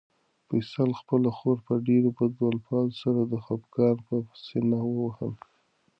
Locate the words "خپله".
1.01-1.29